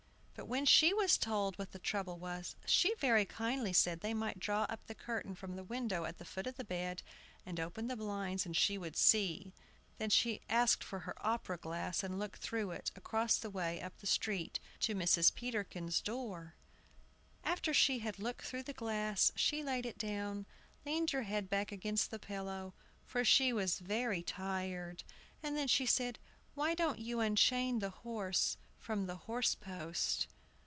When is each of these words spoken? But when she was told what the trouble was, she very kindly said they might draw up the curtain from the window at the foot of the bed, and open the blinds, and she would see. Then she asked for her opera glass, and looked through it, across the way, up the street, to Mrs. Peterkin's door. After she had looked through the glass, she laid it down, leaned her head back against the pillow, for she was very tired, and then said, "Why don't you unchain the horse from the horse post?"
But 0.33 0.47
when 0.47 0.65
she 0.65 0.91
was 0.91 1.19
told 1.19 1.55
what 1.59 1.71
the 1.71 1.77
trouble 1.77 2.17
was, 2.17 2.55
she 2.65 2.95
very 2.95 3.25
kindly 3.25 3.73
said 3.73 3.99
they 3.99 4.15
might 4.15 4.39
draw 4.39 4.63
up 4.69 4.87
the 4.87 4.95
curtain 4.95 5.35
from 5.35 5.55
the 5.55 5.63
window 5.63 6.03
at 6.05 6.17
the 6.17 6.25
foot 6.25 6.47
of 6.47 6.57
the 6.57 6.63
bed, 6.63 7.03
and 7.45 7.59
open 7.59 7.87
the 7.87 7.95
blinds, 7.95 8.43
and 8.43 8.57
she 8.57 8.75
would 8.75 8.95
see. 8.97 9.53
Then 9.99 10.09
she 10.09 10.41
asked 10.49 10.83
for 10.83 10.99
her 11.01 11.13
opera 11.19 11.57
glass, 11.57 12.01
and 12.03 12.17
looked 12.17 12.41
through 12.41 12.71
it, 12.71 12.89
across 12.95 13.37
the 13.37 13.51
way, 13.51 13.79
up 13.83 13.99
the 13.99 14.07
street, 14.07 14.59
to 14.79 14.95
Mrs. 14.95 15.35
Peterkin's 15.35 16.01
door. 16.01 16.55
After 17.43 17.71
she 17.71 17.99
had 17.99 18.17
looked 18.17 18.41
through 18.43 18.63
the 18.63 18.73
glass, 18.73 19.31
she 19.35 19.61
laid 19.61 19.85
it 19.85 19.99
down, 19.99 20.47
leaned 20.87 21.11
her 21.11 21.23
head 21.23 21.51
back 21.51 21.71
against 21.71 22.09
the 22.09 22.17
pillow, 22.19 22.73
for 23.05 23.23
she 23.23 23.53
was 23.53 23.77
very 23.77 24.23
tired, 24.23 25.03
and 25.43 25.55
then 25.55 25.67
said, 25.67 26.17
"Why 26.55 26.73
don't 26.73 26.97
you 26.99 27.19
unchain 27.19 27.77
the 27.77 27.91
horse 27.91 28.57
from 28.79 29.05
the 29.05 29.15
horse 29.15 29.53
post?" 29.53 30.25